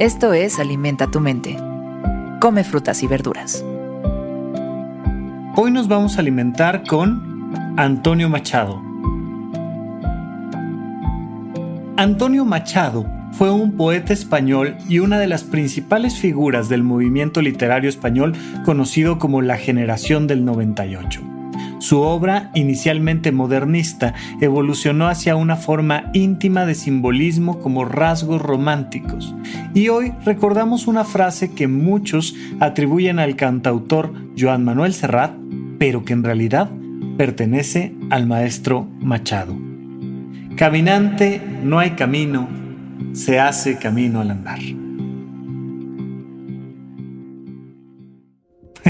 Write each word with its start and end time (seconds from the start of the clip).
Esto 0.00 0.32
es 0.32 0.58
Alimenta 0.58 1.06
tu 1.06 1.20
mente. 1.20 1.56
Come 2.40 2.64
frutas 2.64 3.04
y 3.04 3.06
verduras. 3.06 3.64
Hoy 5.54 5.70
nos 5.70 5.86
vamos 5.86 6.16
a 6.16 6.20
alimentar 6.20 6.82
con 6.84 7.52
Antonio 7.76 8.28
Machado. 8.28 8.82
Antonio 11.96 12.44
Machado 12.44 13.06
fue 13.30 13.52
un 13.52 13.76
poeta 13.76 14.12
español 14.12 14.76
y 14.88 14.98
una 14.98 15.20
de 15.20 15.28
las 15.28 15.44
principales 15.44 16.18
figuras 16.18 16.68
del 16.68 16.82
movimiento 16.82 17.40
literario 17.40 17.88
español 17.88 18.34
conocido 18.64 19.20
como 19.20 19.42
la 19.42 19.58
generación 19.58 20.26
del 20.26 20.44
98. 20.44 21.33
Su 21.84 22.00
obra, 22.00 22.50
inicialmente 22.54 23.30
modernista, 23.30 24.14
evolucionó 24.40 25.06
hacia 25.06 25.36
una 25.36 25.56
forma 25.56 26.04
íntima 26.14 26.64
de 26.64 26.74
simbolismo 26.74 27.60
como 27.60 27.84
rasgos 27.84 28.40
románticos. 28.40 29.34
Y 29.74 29.90
hoy 29.90 30.14
recordamos 30.24 30.86
una 30.86 31.04
frase 31.04 31.52
que 31.52 31.68
muchos 31.68 32.34
atribuyen 32.58 33.18
al 33.18 33.36
cantautor 33.36 34.14
Joan 34.34 34.64
Manuel 34.64 34.94
Serrat, 34.94 35.34
pero 35.78 36.06
que 36.06 36.14
en 36.14 36.24
realidad 36.24 36.70
pertenece 37.18 37.92
al 38.08 38.26
maestro 38.26 38.88
Machado. 39.02 39.54
Caminante 40.56 41.42
no 41.62 41.80
hay 41.80 41.90
camino, 41.90 42.48
se 43.12 43.40
hace 43.40 43.76
camino 43.76 44.22
al 44.22 44.30
andar. 44.30 44.60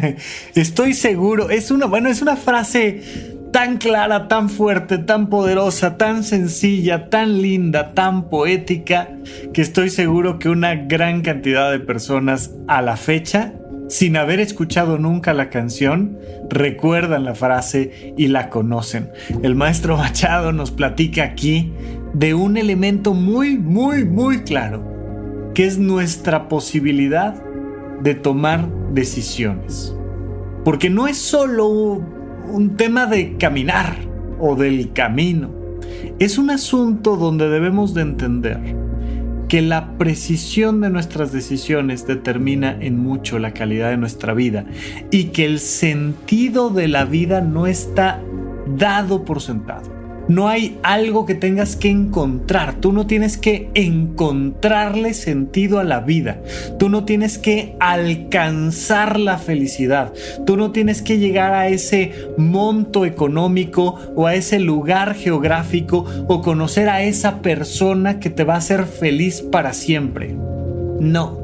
Estoy 0.54 0.94
seguro, 0.94 1.50
es 1.50 1.70
una, 1.70 1.86
bueno, 1.86 2.08
es 2.08 2.22
una 2.22 2.36
frase 2.36 3.02
tan 3.52 3.78
clara, 3.78 4.28
tan 4.28 4.48
fuerte, 4.48 4.98
tan 4.98 5.28
poderosa, 5.28 5.96
tan 5.96 6.22
sencilla, 6.22 7.08
tan 7.10 7.42
linda, 7.42 7.92
tan 7.94 8.28
poética, 8.28 9.08
que 9.52 9.62
estoy 9.62 9.90
seguro 9.90 10.38
que 10.38 10.48
una 10.48 10.74
gran 10.74 11.22
cantidad 11.22 11.70
de 11.70 11.80
personas 11.80 12.52
a 12.68 12.80
la 12.82 12.96
fecha, 12.96 13.52
sin 13.88 14.16
haber 14.16 14.38
escuchado 14.38 14.98
nunca 14.98 15.34
la 15.34 15.50
canción, 15.50 16.16
recuerdan 16.48 17.24
la 17.24 17.34
frase 17.34 18.14
y 18.16 18.28
la 18.28 18.48
conocen. 18.48 19.10
El 19.42 19.56
maestro 19.56 19.96
Machado 19.96 20.52
nos 20.52 20.70
platica 20.70 21.24
aquí 21.24 21.72
de 22.14 22.34
un 22.34 22.56
elemento 22.56 23.14
muy, 23.14 23.58
muy, 23.58 24.04
muy 24.04 24.42
claro, 24.44 24.84
que 25.54 25.66
es 25.66 25.78
nuestra 25.78 26.48
posibilidad 26.48 27.34
de 28.00 28.14
tomar 28.14 28.68
decisiones. 28.92 29.94
Porque 30.64 30.90
no 30.90 31.06
es 31.06 31.16
solo 31.16 31.68
un 31.68 32.76
tema 32.76 33.06
de 33.06 33.36
caminar 33.36 33.96
o 34.38 34.56
del 34.56 34.92
camino. 34.92 35.50
Es 36.18 36.38
un 36.38 36.50
asunto 36.50 37.16
donde 37.16 37.48
debemos 37.48 37.94
de 37.94 38.02
entender 38.02 38.76
que 39.48 39.62
la 39.62 39.98
precisión 39.98 40.80
de 40.80 40.90
nuestras 40.90 41.32
decisiones 41.32 42.06
determina 42.06 42.76
en 42.80 42.98
mucho 42.98 43.38
la 43.40 43.52
calidad 43.52 43.90
de 43.90 43.96
nuestra 43.96 44.32
vida 44.32 44.64
y 45.10 45.24
que 45.24 45.44
el 45.44 45.58
sentido 45.58 46.70
de 46.70 46.86
la 46.86 47.04
vida 47.04 47.40
no 47.40 47.66
está 47.66 48.22
dado 48.76 49.24
por 49.24 49.40
sentado. 49.40 49.99
No 50.30 50.46
hay 50.46 50.78
algo 50.84 51.26
que 51.26 51.34
tengas 51.34 51.74
que 51.74 51.90
encontrar. 51.90 52.74
Tú 52.74 52.92
no 52.92 53.08
tienes 53.08 53.36
que 53.36 53.68
encontrarle 53.74 55.12
sentido 55.12 55.80
a 55.80 55.84
la 55.84 55.98
vida. 55.98 56.40
Tú 56.78 56.88
no 56.88 57.04
tienes 57.04 57.36
que 57.36 57.74
alcanzar 57.80 59.18
la 59.18 59.38
felicidad. 59.38 60.12
Tú 60.46 60.56
no 60.56 60.70
tienes 60.70 61.02
que 61.02 61.18
llegar 61.18 61.52
a 61.52 61.66
ese 61.66 62.12
monto 62.38 63.04
económico 63.06 63.98
o 64.14 64.28
a 64.28 64.36
ese 64.36 64.60
lugar 64.60 65.16
geográfico 65.16 66.06
o 66.28 66.42
conocer 66.42 66.88
a 66.88 67.02
esa 67.02 67.42
persona 67.42 68.20
que 68.20 68.30
te 68.30 68.44
va 68.44 68.54
a 68.54 68.58
hacer 68.58 68.84
feliz 68.84 69.42
para 69.42 69.72
siempre. 69.72 70.32
No, 71.00 71.40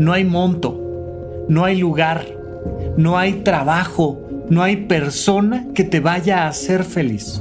no 0.00 0.12
hay 0.12 0.24
monto, 0.24 1.46
no 1.48 1.64
hay 1.64 1.76
lugar, 1.76 2.26
no 2.96 3.18
hay 3.18 3.34
trabajo, 3.44 4.20
no 4.50 4.64
hay 4.64 4.78
persona 4.78 5.68
que 5.76 5.84
te 5.84 6.00
vaya 6.00 6.42
a 6.42 6.48
hacer 6.48 6.82
feliz 6.82 7.40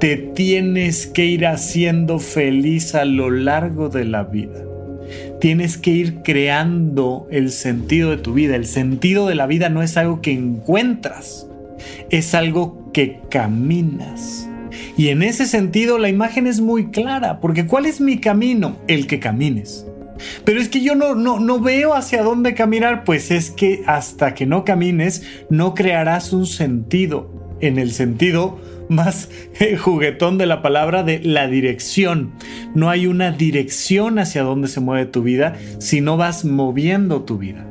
te 0.00 0.16
tienes 0.16 1.06
que 1.06 1.26
ir 1.26 1.46
haciendo 1.46 2.18
feliz 2.18 2.94
a 2.94 3.04
lo 3.04 3.30
largo 3.30 3.90
de 3.90 4.06
la 4.06 4.24
vida. 4.24 4.64
Tienes 5.40 5.76
que 5.76 5.90
ir 5.90 6.22
creando 6.22 7.28
el 7.30 7.50
sentido 7.50 8.10
de 8.10 8.16
tu 8.16 8.32
vida. 8.32 8.56
El 8.56 8.64
sentido 8.64 9.28
de 9.28 9.34
la 9.34 9.46
vida 9.46 9.68
no 9.68 9.82
es 9.82 9.98
algo 9.98 10.22
que 10.22 10.32
encuentras, 10.32 11.46
es 12.08 12.34
algo 12.34 12.90
que 12.94 13.20
caminas. 13.30 14.48
Y 14.96 15.08
en 15.08 15.22
ese 15.22 15.44
sentido 15.44 15.98
la 15.98 16.08
imagen 16.08 16.46
es 16.46 16.62
muy 16.62 16.90
clara, 16.90 17.38
porque 17.40 17.66
¿cuál 17.66 17.84
es 17.84 18.00
mi 18.00 18.18
camino? 18.18 18.78
El 18.88 19.06
que 19.06 19.20
camines. 19.20 19.86
Pero 20.44 20.60
es 20.60 20.68
que 20.68 20.80
yo 20.80 20.94
no, 20.94 21.14
no, 21.14 21.40
no 21.40 21.60
veo 21.60 21.92
hacia 21.92 22.22
dónde 22.22 22.54
caminar, 22.54 23.04
pues 23.04 23.30
es 23.30 23.50
que 23.50 23.82
hasta 23.86 24.34
que 24.34 24.46
no 24.46 24.64
camines 24.64 25.22
no 25.50 25.74
crearás 25.74 26.32
un 26.32 26.46
sentido, 26.46 27.56
en 27.60 27.78
el 27.78 27.92
sentido 27.92 28.58
más 28.90 29.30
eh, 29.58 29.76
juguetón 29.76 30.36
de 30.36 30.46
la 30.46 30.60
palabra 30.60 31.02
de 31.02 31.20
la 31.20 31.46
dirección. 31.46 32.32
No 32.74 32.90
hay 32.90 33.06
una 33.06 33.30
dirección 33.30 34.18
hacia 34.18 34.42
dónde 34.42 34.68
se 34.68 34.80
mueve 34.80 35.06
tu 35.06 35.22
vida 35.22 35.54
si 35.78 36.00
no 36.00 36.16
vas 36.16 36.44
moviendo 36.44 37.22
tu 37.22 37.38
vida. 37.38 37.66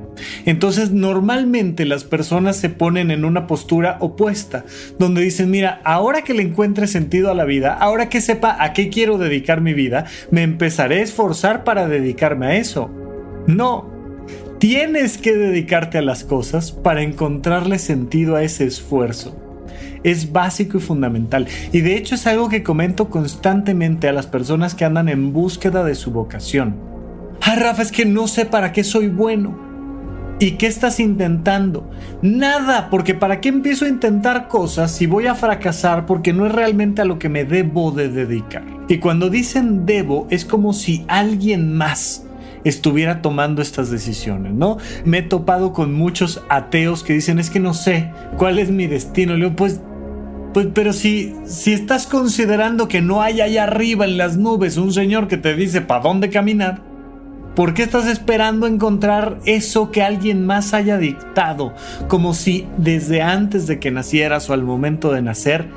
Entonces 0.46 0.92
normalmente 0.92 1.86
las 1.86 2.04
personas 2.04 2.58
se 2.58 2.70
ponen 2.70 3.12
en 3.12 3.24
una 3.26 3.48
postura 3.48 3.98
opuesta, 4.00 4.66
donde 4.98 5.22
dicen, 5.22 5.50
mira, 5.50 5.82
ahora 5.86 6.24
que 6.24 6.34
le 6.34 6.44
encuentre 6.44 6.88
sentido 6.88 7.32
a 7.32 7.36
la 7.36 7.46
vida, 7.46 7.74
ahora 7.74 8.10
que 8.10 8.20
sepa 8.20 8.58
a 8.62 8.74
qué 8.74 8.90
quiero 8.90 9.18
dedicar 9.18 9.62
mi 9.62 9.74
vida, 9.74 10.06
me 10.32 10.44
empezaré 10.44 11.00
a 11.00 11.04
esforzar 11.04 11.64
para 11.64 11.88
dedicarme 11.88 12.48
a 12.48 12.56
eso. 12.56 12.90
No, 13.48 13.90
tienes 14.60 15.18
que 15.18 15.36
dedicarte 15.36 15.98
a 15.98 16.02
las 16.02 16.24
cosas 16.24 16.72
para 16.72 17.02
encontrarle 17.02 17.80
sentido 17.80 18.36
a 18.36 18.44
ese 18.44 18.66
esfuerzo 18.66 19.49
es 20.04 20.32
básico 20.32 20.78
y 20.78 20.82
fundamental. 20.82 21.48
Y 21.72 21.82
de 21.82 21.96
hecho 21.96 22.16
es 22.16 22.28
algo 22.28 22.50
que 22.50 22.64
comento 22.64 23.10
constantemente 23.10 24.08
a 24.08 24.14
las 24.14 24.28
personas 24.28 24.76
que 24.76 24.86
andan 24.86 25.10
en 25.10 25.34
búsqueda 25.34 25.84
de 25.84 25.96
su 25.96 26.12
vocación. 26.12 26.76
Ah, 27.42 27.56
Rafa, 27.56 27.82
es 27.82 27.92
que 27.92 28.06
no 28.06 28.28
sé 28.28 28.46
para 28.46 28.72
qué 28.72 28.84
soy 28.84 29.08
bueno. 29.08 29.70
¿Y 30.42 30.52
qué 30.52 30.68
estás 30.68 31.02
intentando? 31.02 31.90
Nada, 32.22 32.90
porque 32.90 33.14
¿para 33.14 33.42
qué 33.42 33.50
empiezo 33.50 33.84
a 33.84 33.90
intentar 33.90 34.48
cosas 34.48 34.90
si 34.92 35.06
voy 35.06 35.28
a 35.28 35.36
fracasar 35.36 36.06
porque 36.06 36.32
no 36.32 36.46
es 36.46 36.54
realmente 36.54 37.02
a 37.02 37.06
lo 37.06 37.20
que 37.20 37.28
me 37.28 37.44
debo 37.44 37.92
de 37.92 38.08
dedicar? 38.08 38.64
Y 38.88 39.00
cuando 39.00 39.30
dicen 39.30 39.86
debo 39.86 40.28
es 40.30 40.46
como 40.46 40.72
si 40.72 41.04
alguien 41.10 41.74
más 41.76 42.26
estuviera 42.64 43.22
tomando 43.22 43.62
estas 43.62 43.90
decisiones, 43.90 44.54
¿no? 44.54 44.78
Me 45.04 45.20
he 45.20 45.22
topado 45.24 45.74
con 45.74 45.94
muchos 45.94 46.42
ateos 46.50 47.04
que 47.04 47.14
dicen, 47.14 47.40
es 47.40 47.50
que 47.50 47.60
no 47.60 47.74
sé 47.74 48.12
cuál 48.38 48.60
es 48.60 48.72
mi 48.72 48.88
destino. 48.88 49.36
Le 49.36 49.50
pues 49.50 49.82
pues, 50.54 50.68
pero 50.74 50.94
si, 50.94 51.36
si 51.46 51.74
estás 51.74 52.08
considerando 52.08 52.88
que 52.88 53.02
no 53.02 53.22
hay 53.22 53.42
allá 53.42 53.64
arriba 53.64 54.06
en 54.06 54.18
las 54.18 54.38
nubes 54.38 54.78
un 54.78 54.94
señor 54.94 55.28
que 55.28 55.38
te 55.38 55.56
dice 55.56 55.82
para 55.82 56.02
dónde 56.02 56.30
caminar, 56.30 56.82
¿por 57.56 57.74
qué 57.74 57.84
estás 57.84 58.08
esperando 58.08 58.66
encontrar 58.66 59.40
eso 59.46 59.92
que 59.92 60.02
alguien 60.02 60.46
más 60.46 60.74
haya 60.74 60.98
dictado? 60.98 61.74
Como 62.08 62.34
si 62.34 62.68
desde 62.78 63.22
antes 63.22 63.68
de 63.68 63.80
que 63.80 63.92
nacieras 63.92 64.50
o 64.50 64.54
al 64.54 64.64
momento 64.64 65.12
de 65.12 65.22
nacer, 65.22 65.68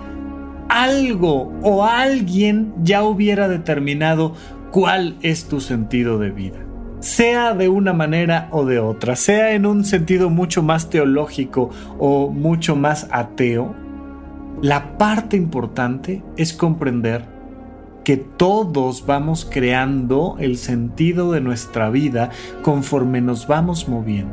algo 0.68 1.52
o 1.62 1.84
alguien 1.84 2.72
ya 2.82 3.02
hubiera 3.02 3.48
determinado 3.48 4.34
cuál 4.70 5.16
es 5.20 5.44
tu 5.44 5.60
sentido 5.60 6.18
de 6.18 6.30
vida. 6.30 6.58
Sea 7.00 7.52
de 7.52 7.68
una 7.68 7.92
manera 7.92 8.48
o 8.52 8.64
de 8.64 8.78
otra, 8.78 9.16
sea 9.16 9.52
en 9.52 9.66
un 9.66 9.84
sentido 9.84 10.30
mucho 10.30 10.62
más 10.62 10.88
teológico 10.88 11.70
o 11.98 12.30
mucho 12.30 12.74
más 12.74 13.08
ateo, 13.10 13.74
la 14.62 14.96
parte 14.96 15.36
importante 15.36 16.22
es 16.36 16.52
comprender 16.52 17.24
que 18.04 18.16
todos 18.16 19.04
vamos 19.06 19.44
creando 19.44 20.36
el 20.38 20.56
sentido 20.56 21.32
de 21.32 21.40
nuestra 21.40 21.90
vida 21.90 22.30
conforme 22.62 23.20
nos 23.20 23.48
vamos 23.48 23.88
moviendo. 23.88 24.32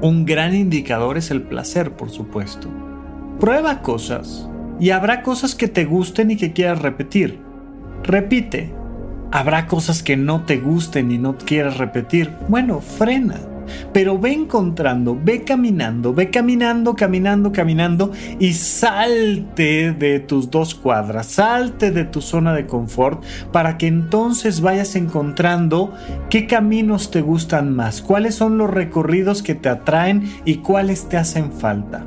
Un 0.00 0.24
gran 0.24 0.54
indicador 0.54 1.18
es 1.18 1.30
el 1.30 1.42
placer, 1.42 1.92
por 1.92 2.08
supuesto. 2.08 2.68
Prueba 3.38 3.82
cosas 3.82 4.48
y 4.80 4.90
habrá 4.90 5.22
cosas 5.22 5.54
que 5.54 5.68
te 5.68 5.84
gusten 5.84 6.30
y 6.30 6.36
que 6.36 6.54
quieras 6.54 6.80
repetir. 6.80 7.38
Repite. 8.02 8.72
Habrá 9.30 9.66
cosas 9.66 10.02
que 10.02 10.16
no 10.16 10.44
te 10.44 10.56
gusten 10.56 11.10
y 11.10 11.18
no 11.18 11.36
quieras 11.36 11.76
repetir. 11.76 12.32
Bueno, 12.48 12.80
frena 12.80 13.40
pero 13.92 14.18
ve 14.18 14.32
encontrando, 14.32 15.18
ve 15.20 15.44
caminando, 15.44 16.14
ve 16.14 16.30
caminando, 16.30 16.94
caminando, 16.94 17.52
caminando 17.52 18.12
y 18.38 18.52
salte 18.52 19.92
de 19.92 20.20
tus 20.20 20.50
dos 20.50 20.74
cuadras, 20.74 21.26
salte 21.26 21.90
de 21.90 22.04
tu 22.04 22.20
zona 22.20 22.52
de 22.52 22.66
confort 22.66 23.22
para 23.52 23.78
que 23.78 23.86
entonces 23.86 24.60
vayas 24.60 24.96
encontrando 24.96 25.92
qué 26.30 26.46
caminos 26.46 27.10
te 27.10 27.20
gustan 27.20 27.74
más, 27.74 28.02
cuáles 28.02 28.34
son 28.34 28.58
los 28.58 28.70
recorridos 28.70 29.42
que 29.42 29.54
te 29.54 29.68
atraen 29.68 30.30
y 30.44 30.56
cuáles 30.56 31.08
te 31.08 31.16
hacen 31.16 31.52
falta. 31.52 32.04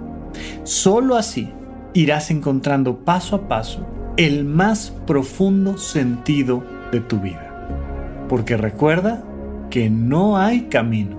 Solo 0.64 1.16
así 1.16 1.50
irás 1.94 2.32
encontrando 2.32 2.98
paso 2.98 3.36
a 3.36 3.48
paso 3.48 3.86
el 4.18 4.44
más 4.46 4.94
profundo 5.08 5.78
sentido 5.78 6.64
de 6.92 7.00
tu 7.00 7.20
vida. 7.20 8.26
Porque 8.28 8.58
recuerda 8.58 9.24
que 9.70 9.90
no 9.90 10.38
hay 10.38 10.64
camino, 10.64 11.19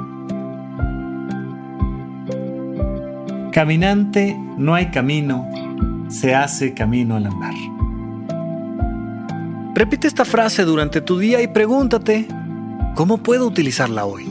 Caminante, 3.51 4.33
no 4.57 4.75
hay 4.75 4.91
camino, 4.91 5.45
se 6.09 6.33
hace 6.33 6.73
camino 6.73 7.17
al 7.17 7.25
andar. 7.25 7.53
Repite 9.75 10.07
esta 10.07 10.23
frase 10.23 10.63
durante 10.63 11.01
tu 11.01 11.19
día 11.19 11.41
y 11.41 11.49
pregúntate, 11.49 12.27
¿cómo 12.95 13.17
puedo 13.17 13.45
utilizarla 13.45 14.05
hoy? 14.05 14.30